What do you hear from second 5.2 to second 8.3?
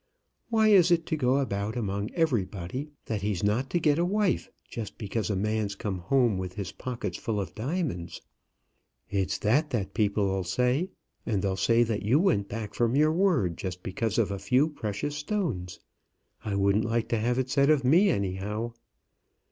a man's come home with his pockets full of diamonds?